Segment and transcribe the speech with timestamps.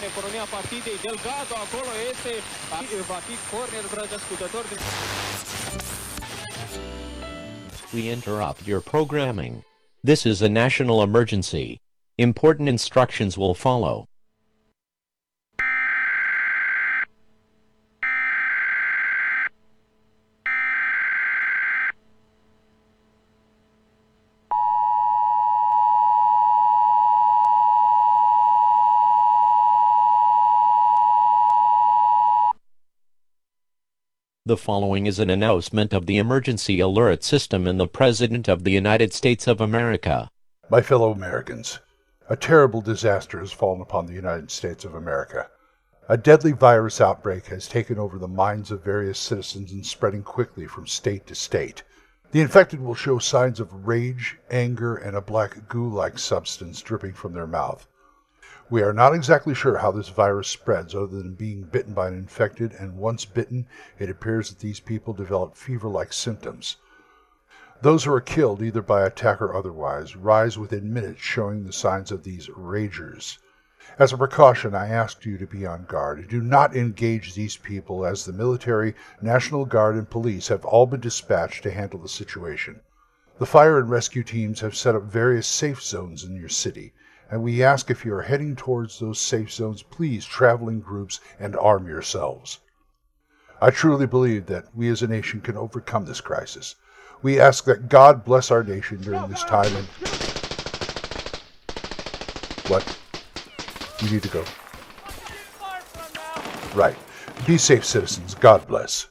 [0.00, 0.96] în economia partidei.
[1.08, 2.32] Delgado acolo este,
[3.12, 3.84] va fi corner.
[7.96, 9.54] We interrupt your programming.
[10.10, 11.68] This is a national emergency.
[12.28, 13.96] Important instructions will follow.
[34.46, 38.70] The following is an announcement of the emergency alert system and the President of the
[38.70, 40.30] United States of America.
[40.70, 41.80] My fellow Americans,
[42.30, 45.50] a terrible disaster has fallen upon the United States of America.
[46.08, 50.68] A deadly virus outbreak has taken over the minds of various citizens and spreading quickly
[50.68, 51.82] from state to state.
[52.30, 57.14] The infected will show signs of rage, anger, and a black goo like substance dripping
[57.14, 57.88] from their mouth.
[58.68, 62.14] We are not exactly sure how this virus spreads other than being bitten by an
[62.14, 66.76] infected, and once bitten, it appears that these people develop fever like symptoms.
[67.80, 72.10] Those who are killed, either by attack or otherwise, rise within minutes showing the signs
[72.10, 73.38] of these ragers.
[74.00, 76.26] As a precaution, I ask you to be on guard.
[76.26, 80.98] Do not engage these people, as the military, National Guard, and police have all been
[80.98, 82.80] dispatched to handle the situation.
[83.38, 86.92] The fire and rescue teams have set up various safe zones in your city
[87.30, 91.20] and we ask if you are heading towards those safe zones, please travel in groups
[91.38, 92.60] and arm yourselves.
[93.60, 96.76] I truly believe that we as a nation can overcome this crisis.
[97.22, 99.86] We ask that God bless our nation during this time and.
[102.68, 102.98] What?
[104.02, 104.44] You need to go.
[106.74, 106.96] Right.
[107.46, 108.34] Be safe, citizens.
[108.34, 109.08] God bless.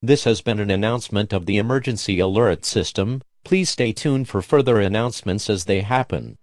[0.00, 3.22] This has been an announcement of the emergency alert system.
[3.44, 6.38] Please stay tuned for further announcements as they happen.